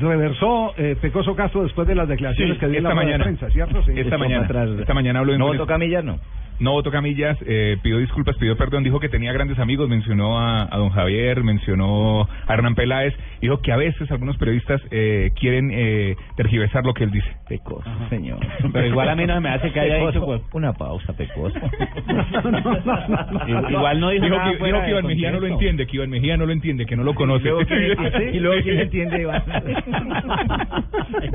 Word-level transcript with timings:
Reversó 0.00 0.74
eh, 0.76 0.96
Pecoso 1.00 1.34
Castro 1.36 1.62
después 1.62 1.86
de 1.86 1.94
las 1.94 2.08
declaraciones 2.08 2.54
Sí, 2.54 2.60
que 2.60 2.66
dio 2.68 2.80
la 2.80 2.88
esta 2.90 3.00
de 3.00 3.06
mañana. 3.06 3.24
prensa, 3.24 3.50
¿cierto? 3.50 3.82
Sí. 3.84 3.92
Esta 3.96 4.16
mañana, 4.18 4.48
esta 4.80 4.94
mañana 4.94 5.18
habló 5.20 5.32
en 5.34 5.38
¿No 5.38 5.46
votó 5.48 5.66
Camillas, 5.66 6.04
no? 6.04 6.18
No 6.60 6.72
votó 6.72 6.90
Camillas, 6.90 7.36
eh, 7.46 7.78
pidió 7.82 7.98
disculpas, 7.98 8.36
pidió 8.36 8.56
perdón, 8.56 8.84
dijo 8.84 9.00
que 9.00 9.08
tenía 9.08 9.32
grandes 9.32 9.58
amigos, 9.58 9.88
mencionó 9.88 10.38
a, 10.38 10.62
a 10.70 10.76
don 10.78 10.90
Javier, 10.90 11.42
mencionó 11.42 12.28
a 12.46 12.52
Hernán 12.54 12.74
Peláez, 12.74 13.14
dijo 13.40 13.60
que 13.62 13.72
a 13.72 13.76
veces 13.76 14.10
algunos 14.10 14.36
periodistas 14.36 14.80
eh, 14.90 15.30
quieren 15.40 15.70
eh, 15.72 16.16
tergiversar 16.36 16.84
lo 16.84 16.92
que 16.94 17.04
él 17.04 17.10
dice. 17.10 17.28
Pecoso, 17.48 17.90
señor. 18.10 18.38
Pero 18.72 18.86
igual 18.86 19.08
a 19.08 19.16
mí 19.16 19.24
no 19.26 19.40
me 19.40 19.48
hace 19.48 19.72
que 19.72 19.80
haya 19.80 19.96
dicho... 20.06 20.24
pues, 20.24 20.42
Una 20.52 20.72
pausa, 20.74 21.12
Pecoso. 21.14 21.58
Igual 23.70 24.00
no 24.00 24.10
dijo 24.10 24.24
dijo 24.24 24.36
nada 24.36 24.52
que, 24.52 24.58
fuera 24.58 24.76
dijo 24.76 24.84
que 24.84 24.90
Iván 24.90 25.06
Mejía 25.06 25.30
no 25.32 25.40
lo 25.40 25.46
entiende, 25.46 25.86
que 25.86 25.96
Iván 25.96 26.10
Mejía 26.10 26.36
no 26.36 26.46
lo 26.46 26.52
entiende, 26.52 26.86
que 26.86 26.96
no 26.96 27.04
lo 27.04 27.14
conoce. 27.14 27.48
luego 27.48 27.64
quién- 27.66 27.90
y 28.34 28.38
luego 28.40 28.62
quién 28.62 28.80
entiende, 28.80 29.20
Iván. 29.22 29.42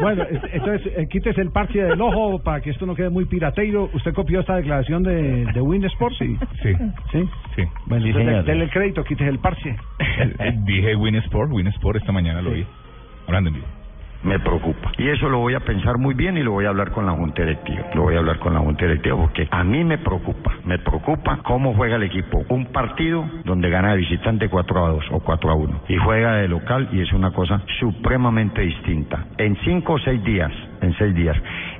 Bueno, 0.01 0.23
es- 0.23 0.41
entonces 0.53 0.93
eh, 0.97 1.07
quítese 1.09 1.41
el 1.41 1.51
parche 1.51 1.81
del 1.81 1.99
ojo 2.01 2.39
para 2.43 2.61
que 2.61 2.69
esto 2.69 2.85
no 2.85 2.95
quede 2.95 3.09
muy 3.09 3.25
pirateiro. 3.25 3.89
¿Usted 3.93 4.13
copió 4.13 4.39
esta 4.41 4.55
declaración 4.55 5.03
de, 5.03 5.14
de 5.17 5.61
Win 5.61 5.83
Sports? 5.85 6.17
Sí. 6.17 6.37
Sí, 6.61 6.73
¿Sí? 7.11 7.29
sí. 7.55 7.63
Bueno, 7.85 8.03
Sí, 8.05 8.09
entonces 8.11 8.45
denle 8.45 8.65
el 8.65 8.71
crédito, 8.71 9.03
quítese 9.03 9.29
el 9.29 9.39
parche. 9.39 9.75
Dije 10.65 10.95
Win 10.95 11.15
Sport, 11.15 11.51
Win 11.51 11.67
Sport, 11.67 11.97
esta 11.97 12.11
mañana 12.11 12.41
lo 12.41 12.51
vi, 12.51 12.65
hablando 13.27 13.49
en 13.49 13.55
vivo. 13.55 13.67
me 14.23 14.39
preocupa. 14.39 14.91
Y 14.97 15.07
eso 15.09 15.29
lo 15.29 15.37
voy 15.39 15.53
a 15.53 15.59
pensar 15.59 15.97
muy 15.99 16.15
bien 16.15 16.35
y 16.37 16.41
lo 16.43 16.51
voy 16.51 16.65
a 16.65 16.69
hablar 16.69 16.89
con 16.91 17.05
la 17.05 17.11
Junta 17.11 17.43
Directiva. 17.43 17.85
Lo 17.93 18.03
voy 18.03 18.15
a 18.15 18.19
hablar 18.19 18.39
con 18.39 18.53
la 18.55 18.59
Junta 18.59 18.85
Directiva 18.85 19.15
porque 19.17 19.47
a 19.51 19.63
mí 19.63 19.83
me 19.83 19.99
preocupa. 19.99 20.53
Me 20.65 20.79
preocupa 20.79 21.39
cómo 21.43 21.75
juega 21.75 21.97
el 21.97 22.03
equipo. 22.03 22.43
Un 22.49 22.65
partido 22.67 23.23
donde 23.43 23.69
gana 23.69 23.91
de 23.91 23.97
visitante 23.97 24.49
4 24.49 24.85
a 24.85 24.89
2 24.89 25.05
o 25.11 25.19
4 25.19 25.51
a 25.51 25.55
1 25.55 25.81
y 25.89 25.97
juega 25.97 26.37
de 26.37 26.47
local 26.47 26.89
y 26.91 27.01
es 27.01 27.13
una 27.13 27.31
cosa 27.31 27.61
supremamente 27.79 28.61
distinta. 28.61 29.25
En 29.37 29.55
5 29.57 29.93
o 29.93 29.99
6 29.99 30.23
días, 30.23 30.51
en 30.81 30.93
6 30.97 31.13
días, 31.13 31.37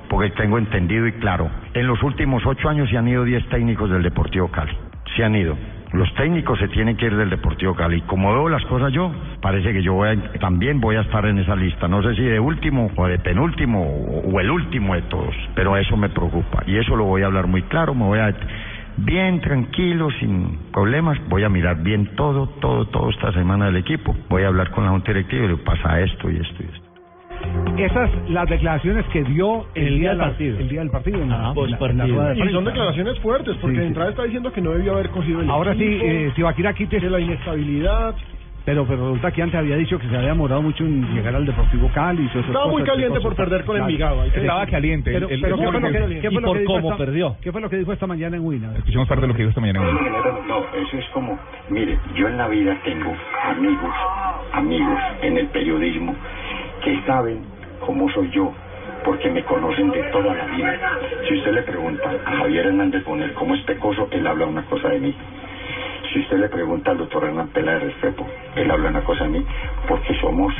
porque 0.08 0.30
tengo 0.30 0.58
entendido 0.58 1.06
y 1.06 1.12
claro, 1.12 1.50
en 1.74 1.86
los 1.86 2.02
últimos 2.02 2.44
8 2.46 2.68
años 2.68 2.88
se 2.90 2.96
han 2.96 3.08
ido 3.08 3.24
10 3.24 3.48
técnicos 3.48 3.90
del 3.90 4.02
Deportivo 4.02 4.48
Cali. 4.48 4.72
Se 5.16 5.24
han 5.24 5.34
ido. 5.34 5.56
Los 5.92 6.12
técnicos 6.14 6.58
se 6.58 6.68
tienen 6.68 6.96
que 6.96 7.06
ir 7.06 7.16
del 7.16 7.30
Deportivo 7.30 7.74
Cali. 7.74 8.00
Como 8.02 8.32
veo 8.32 8.48
las 8.48 8.64
cosas 8.66 8.92
yo, 8.92 9.10
parece 9.40 9.72
que 9.72 9.82
yo 9.82 9.94
voy 9.94 10.08
a- 10.10 10.32
también 10.40 10.80
voy 10.80 10.96
a 10.96 11.00
estar 11.02 11.24
en 11.26 11.38
esa 11.38 11.54
lista. 11.56 11.88
No 11.88 12.02
sé 12.02 12.14
si 12.16 12.22
de 12.22 12.38
último 12.40 12.90
o 12.96 13.06
de 13.06 13.18
penúltimo 13.18 13.82
o, 13.82 14.28
o 14.30 14.40
el 14.40 14.50
último 14.50 14.94
de 14.94 15.02
todos, 15.02 15.34
pero 15.54 15.76
eso 15.76 15.96
me 15.96 16.08
preocupa. 16.08 16.62
Y 16.66 16.76
eso 16.76 16.96
lo 16.96 17.04
voy 17.04 17.22
a 17.22 17.26
hablar 17.26 17.46
muy 17.46 17.62
claro, 17.62 17.94
me 17.94 18.04
voy 18.04 18.18
a 18.18 18.34
bien 18.98 19.40
tranquilo, 19.40 20.10
sin 20.18 20.58
problemas. 20.72 21.18
Voy 21.28 21.44
a 21.44 21.48
mirar 21.48 21.82
bien 21.82 22.14
todo, 22.16 22.48
todo, 22.60 22.86
todo 22.86 23.08
esta 23.10 23.32
semana 23.32 23.66
del 23.66 23.76
equipo. 23.76 24.14
Voy 24.28 24.42
a 24.42 24.48
hablar 24.48 24.70
con 24.72 24.84
la 24.84 24.90
Junta 24.90 25.12
Directiva 25.12 25.44
y 25.44 25.48
le 25.48 25.56
pasa 25.58 26.00
esto 26.00 26.30
y 26.30 26.36
esto 26.36 26.62
y 26.62 26.66
esto. 26.66 26.85
Esas 27.78 28.10
las 28.28 28.48
declaraciones 28.48 29.04
que 29.12 29.22
dio 29.24 29.66
el, 29.74 29.86
El 29.88 29.98
día 30.00 30.08
del 30.10 30.18
partido. 30.18 30.58
El 30.58 30.68
día 30.68 30.80
del 30.80 30.90
partido. 30.90 31.18
Ah, 31.30 31.52
la- 31.56 31.86
en 31.86 31.98
la 31.98 32.28
de 32.34 32.44
Y 32.46 32.52
son 32.52 32.64
declaraciones 32.64 33.18
fuertes, 33.20 33.56
porque 33.60 33.74
Sí, 33.74 33.78
de 33.78 33.82
sí. 33.82 33.88
entrada 33.88 34.10
está 34.10 34.22
diciendo 34.24 34.52
que 34.52 34.60
no 34.60 34.70
debió 34.70 34.94
haber 34.94 35.10
cogido 35.10 35.40
el 35.40 35.50
Ahora 35.50 35.74
sí, 35.74 35.84
equipo, 35.84 36.04
eh, 36.06 36.32
Tibaquira, 36.34 36.72
quítese 36.72 37.00
que 37.06 37.10
la 37.10 37.20
inestabilidad. 37.20 38.14
Pero, 38.64 38.84
pero 38.84 39.06
resulta 39.10 39.30
que 39.30 39.42
antes 39.42 39.60
había 39.60 39.76
dicho 39.76 39.96
que 39.96 40.08
se 40.08 40.16
había 40.16 40.30
demorado 40.30 40.60
mucho 40.60 40.82
en 40.84 41.14
llegar 41.14 41.36
al 41.36 41.46
Deportivo 41.46 41.88
Cali. 41.94 42.28
Estaba 42.34 42.66
muy 42.66 42.82
caliente 42.82 43.20
por 43.20 43.36
perder 43.36 43.64
con 43.64 43.76
Claro. 43.76 43.88
Envigado. 43.88 44.24
se- 44.28 44.40
Estaba 44.40 44.66
caliente. 44.66 45.12
Pero, 45.12 45.28
el- 45.28 45.40
pero 45.40 45.56
¿qué 45.56 45.62
fue 45.70 45.72
lo 45.80 45.80
que, 45.92 45.98
el- 45.98 46.20
qué 46.20 46.30
fue 46.30 46.38
y 46.38 46.42
lo 46.42 46.48
por 46.48 46.56
que 46.56 46.60
dijo 46.62 46.72
cómo 46.72 46.88
esta- 46.90 46.96
perdió. 47.04 47.36
¿Qué 47.40 47.52
fue 47.52 47.60
lo 47.60 47.70
que 47.70 47.76
dijo 47.76 47.92
esta 47.92 48.06
mañana 48.08 48.36
en 48.36 48.44
Wina? 48.44 48.72
Escuchemos 48.76 49.06
parte 49.06 49.20
de 49.22 49.28
lo 49.28 49.34
que 49.34 49.38
dijo 49.42 49.50
esta 49.50 49.60
mañana. 49.60 49.78
en 49.78 49.86
Win. 49.86 50.04
No, 50.48 50.58
eso 50.82 50.96
es 50.98 51.04
como, 51.10 51.38
mire, 51.70 51.96
yo 52.16 52.26
en 52.26 52.36
la 52.38 52.48
vida 52.48 52.76
tengo 52.84 53.14
amigos, 53.44 53.94
amigos 54.52 54.98
en 55.22 55.38
el 55.38 55.46
periodismo 55.46 56.16
que 56.84 57.00
saben 57.06 57.38
cómo 57.80 58.08
soy 58.10 58.30
yo, 58.30 58.52
porque 59.04 59.30
me 59.30 59.42
conocen 59.44 59.90
de 59.90 60.02
toda 60.10 60.34
la 60.34 60.46
vida. 60.46 60.78
Si 61.26 61.34
usted 61.34 61.52
le 61.52 61.62
pregunta 61.62 62.10
a 62.24 62.36
Javier 62.38 62.66
Hernández 62.66 63.04
Bonet 63.04 63.34
cómo 63.34 63.54
es 63.54 63.62
pecoso, 63.62 64.08
él 64.10 64.26
habla 64.26 64.46
una 64.46 64.62
cosa 64.62 64.88
de 64.88 64.98
mí. 64.98 65.14
Si 66.12 66.20
usted 66.20 66.38
le 66.38 66.48
pregunta 66.48 66.92
al 66.92 66.98
doctor 66.98 67.24
Hernán 67.24 67.48
Peláez 67.48 67.82
Restrepo, 67.82 68.26
él 68.54 68.70
habla 68.70 68.88
una 68.88 69.04
cosa 69.04 69.24
de 69.24 69.30
mí, 69.30 69.44
porque 69.88 70.14
somos 70.20 70.52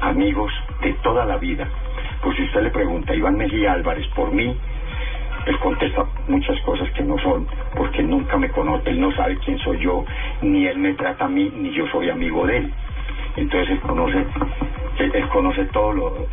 amigos 0.00 0.52
de 0.82 0.92
toda 1.02 1.24
la 1.24 1.36
vida. 1.36 1.68
Pues 2.22 2.36
si 2.36 2.42
usted 2.44 2.62
le 2.62 2.70
pregunta 2.70 3.12
a 3.12 3.16
Iván 3.16 3.36
Mejía 3.36 3.72
Álvarez 3.72 4.06
por 4.14 4.32
mí, 4.32 4.56
él 5.46 5.58
contesta 5.60 6.04
muchas 6.26 6.60
cosas 6.60 6.90
que 6.90 7.02
no 7.02 7.18
son, 7.18 7.46
porque 7.74 8.02
nunca 8.02 8.36
me 8.36 8.50
conoce, 8.50 8.90
él 8.90 9.00
no 9.00 9.12
sabe 9.12 9.38
quién 9.38 9.58
soy 9.58 9.78
yo, 9.78 10.04
ni 10.42 10.66
él 10.66 10.78
me 10.78 10.94
trata 10.94 11.24
a 11.24 11.28
mí, 11.28 11.50
ni 11.56 11.70
yo 11.72 11.86
soy 11.88 12.10
amigo 12.10 12.46
de 12.46 12.58
él. 12.58 12.72
Entonces 13.36 13.70
él 13.70 13.80
conoce, 13.80 14.26
él, 14.98 15.28
conoce 15.28 15.64
todo 15.66 15.92
lo, 15.92 16.26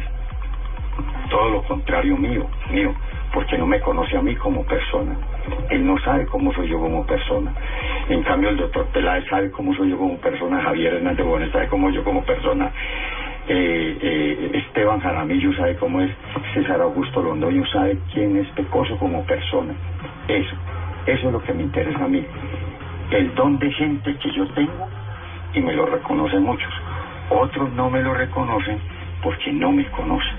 todo 1.29 1.49
lo 1.49 1.63
contrario 1.63 2.17
mío, 2.17 2.47
mío, 2.71 2.93
porque 3.33 3.57
no 3.57 3.67
me 3.67 3.79
conoce 3.79 4.17
a 4.17 4.21
mí 4.21 4.35
como 4.35 4.63
persona. 4.65 5.15
Él 5.69 5.85
no 5.85 5.97
sabe 5.99 6.25
cómo 6.25 6.53
soy 6.53 6.67
yo 6.67 6.79
como 6.79 7.05
persona. 7.05 7.53
En 8.09 8.23
cambio, 8.23 8.49
el 8.49 8.57
doctor 8.57 8.85
Peláez 8.87 9.25
sabe 9.29 9.51
cómo 9.51 9.73
soy 9.75 9.91
yo 9.91 9.97
como 9.97 10.17
persona, 10.17 10.61
Javier 10.61 10.95
Hernández 10.95 11.25
Bonet 11.25 11.51
sabe 11.51 11.67
cómo 11.67 11.89
yo 11.91 12.03
como 12.03 12.23
persona, 12.23 12.71
eh, 13.47 13.97
eh, 14.01 14.51
Esteban 14.53 14.99
Jaramillo 14.99 15.53
sabe 15.53 15.75
cómo 15.75 16.01
es, 16.01 16.11
César 16.53 16.81
Augusto 16.81 17.21
Londoño 17.21 17.65
sabe 17.67 17.99
quién 18.11 18.37
es 18.37 18.47
Pecoso 18.49 18.97
como 18.97 19.23
persona. 19.25 19.73
Eso, 20.27 20.55
eso 21.05 21.27
es 21.27 21.31
lo 21.31 21.43
que 21.43 21.53
me 21.53 21.63
interesa 21.63 22.03
a 22.03 22.07
mí. 22.07 22.25
El 23.11 23.35
don 23.35 23.59
de 23.59 23.71
gente 23.71 24.17
que 24.17 24.31
yo 24.31 24.47
tengo 24.53 24.87
y 25.53 25.61
me 25.61 25.73
lo 25.73 25.85
reconocen 25.85 26.41
muchos. 26.41 26.73
Otros 27.30 27.72
no 27.74 27.90
me 27.90 28.02
lo 28.02 28.13
reconocen 28.13 28.80
porque 29.24 29.52
no 29.52 29.72
me 29.72 29.86
conocen, 29.91 30.36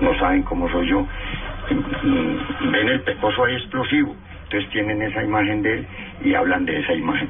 no 0.00 0.14
saben 0.18 0.42
cómo 0.42 0.68
soy 0.70 0.88
yo. 0.88 1.00
Mm, 1.70 2.70
Ven 2.70 2.88
el 2.88 3.00
pecoso 3.02 3.44
ahí 3.44 3.54
explosivo, 3.54 4.14
entonces 4.44 4.70
tienen 4.70 5.02
esa 5.02 5.22
imagen 5.24 5.62
de 5.62 5.74
él 5.78 5.86
y 6.24 6.34
hablan 6.34 6.64
de 6.64 6.78
esa 6.78 6.92
imagen. 6.94 7.28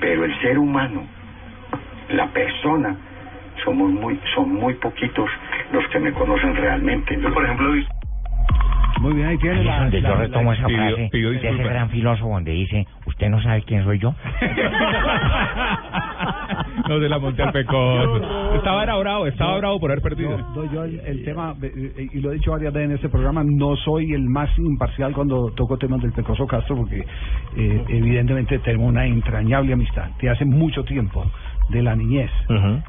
Pero 0.00 0.24
el 0.24 0.34
ser 0.40 0.58
humano, 0.58 1.06
la 2.10 2.26
persona, 2.28 2.96
somos 3.64 3.90
muy, 3.90 4.18
son 4.34 4.52
muy 4.54 4.74
poquitos 4.74 5.30
los 5.72 5.86
que 5.88 5.98
me 5.98 6.12
conocen 6.12 6.54
realmente. 6.56 7.18
Yo, 7.20 7.32
por 7.32 7.44
ejemplo, 7.44 7.72
Muy 9.00 9.14
bien, 9.14 9.28
ahí 9.28 9.38
tiene 9.38 9.62
la... 9.64 9.80
Donde 9.80 10.00
yo 10.00 10.08
la- 10.08 10.16
retomo 10.16 10.50
la- 10.52 10.56
esa 10.58 10.66
pidió- 10.66 10.78
frase 10.96 11.08
pidió 11.12 11.30
de 11.30 11.36
ese 11.36 11.62
gran 11.64 11.90
filósofo 11.90 12.30
donde 12.30 12.52
dice, 12.52 12.86
¿usted 13.06 13.28
no 13.28 13.40
sabe 13.42 13.62
quién 13.62 13.84
soy 13.84 13.98
yo? 13.98 14.14
No 16.88 17.00
se 17.00 17.08
la 17.08 17.18
monté 17.18 17.42
al 17.42 17.52
pecoso. 17.52 18.20
Estaba 18.54 18.82
era 18.82 18.96
bravo, 18.96 19.26
estaba 19.26 19.58
bravo 19.58 19.80
por 19.80 19.90
haber 19.90 20.02
perdido. 20.02 20.38
No, 20.54 20.72
yo 20.72 20.84
el, 20.84 21.00
el 21.00 21.24
tema, 21.24 21.54
eh, 21.62 21.92
eh, 21.96 22.08
y 22.12 22.20
lo 22.20 22.30
he 22.30 22.34
dicho 22.34 22.52
varias 22.52 22.72
veces 22.72 22.90
en 22.90 22.96
este 22.96 23.08
programa, 23.08 23.42
no 23.44 23.76
soy 23.76 24.12
el 24.12 24.22
más 24.28 24.50
imparcial 24.58 25.12
cuando 25.12 25.50
toco 25.52 25.76
temas 25.78 26.00
del 26.00 26.12
Pecoso 26.12 26.46
Castro, 26.46 26.76
porque 26.76 27.04
eh, 27.56 27.84
evidentemente 27.88 28.58
tenemos 28.60 28.88
una 28.88 29.06
entrañable 29.06 29.72
amistad 29.72 30.10
de 30.20 30.30
hace 30.30 30.44
mucho 30.44 30.84
tiempo, 30.84 31.24
de 31.68 31.82
la 31.82 31.96
niñez. 31.96 32.30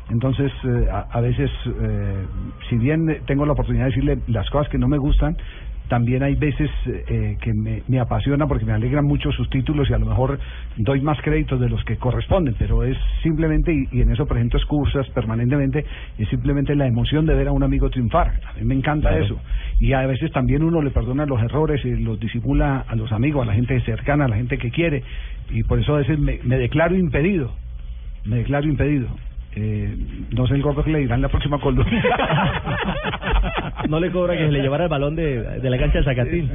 Entonces, 0.10 0.52
eh, 0.64 0.88
a, 0.92 1.08
a 1.12 1.22
veces, 1.22 1.50
eh, 1.66 2.26
si 2.70 2.78
bien 2.78 3.22
tengo 3.26 3.46
la 3.46 3.54
oportunidad 3.54 3.86
de 3.86 3.90
decirle 3.90 4.20
las 4.28 4.50
cosas 4.50 4.70
que 4.70 4.78
no 4.78 4.88
me 4.88 4.98
gustan, 4.98 5.36
también 5.88 6.24
hay 6.24 6.36
veces 6.36 6.70
eh, 6.86 7.38
que 7.42 7.54
me, 7.54 7.84
me 7.88 8.00
apasiona 8.00 8.48
porque 8.48 8.66
me 8.66 8.74
alegran 8.74 9.06
mucho 9.06 9.32
sus 9.32 9.50
títulos 9.50 9.90
y 9.90 9.94
a 9.94 9.98
lo 9.98 10.06
mejor 10.06 10.40
doy 10.78 11.02
más 11.02 11.20
créditos 11.22 11.60
de 11.60 11.70
los 11.70 11.84
que 11.84 11.98
corresponden, 11.98 12.56
pero 12.58 12.84
es 12.84 12.98
simplemente, 13.24 13.74
y, 13.74 13.88
y 13.92 14.02
en 14.02 14.12
eso 14.12 14.26
presento 14.26 14.58
excusas 14.58 15.08
permanentemente, 15.10 15.86
es 16.18 16.28
simplemente 16.30 16.76
la 16.76 16.88
emoción 16.88 17.26
de 17.26 17.36
ver 17.36 17.48
a 17.48 17.52
un 17.52 17.64
amigo 17.64 17.90
triunfar. 17.90 18.40
A 18.46 18.54
mí 18.60 18.66
me 18.66 18.76
encanta 18.76 19.18
eso. 19.18 19.40
Y 19.80 19.94
a 19.94 20.06
veces 20.06 20.32
también 20.32 20.64
uno 20.64 20.82
le 20.82 20.92
perdona 20.92 21.26
los 21.26 21.42
errores 21.42 21.84
y 21.86 21.96
los 21.96 22.20
disimula 22.20 22.86
a 22.88 22.96
los 22.96 23.12
amigos, 23.12 23.44
a 23.44 23.46
la 23.46 23.54
gente 23.54 23.80
cercana, 23.82 24.26
a 24.26 24.28
la 24.28 24.36
gente 24.36 24.58
que 24.58 24.72
quiere, 24.72 25.04
y 25.50 25.64
por 25.64 25.80
eso 25.80 25.96
a 25.96 26.00
veces 26.00 26.20
me, 26.20 26.40
me 26.44 26.58
declaro 26.58 26.96
impedido. 26.96 27.52
Me 28.26 28.38
declaro 28.38 28.68
impedido. 28.68 29.08
Eh, 29.60 29.98
no 30.36 30.46
sé 30.46 30.54
el 30.54 30.62
gordo 30.62 30.84
que 30.84 30.92
le 30.92 31.00
dirán 31.00 31.22
la 31.22 31.30
próxima 31.30 31.60
columna. 31.60 31.88
No 33.90 34.00
le 34.00 34.12
cobra 34.12 34.36
que 34.36 34.46
se 34.46 34.52
le 34.52 34.62
llevara 34.62 34.86
el 34.86 34.90
balón 34.90 35.16
de, 35.16 35.60
de 35.62 35.70
la 35.70 35.78
cancha 35.78 36.00
de 36.00 36.04
Zacatín. 36.04 36.52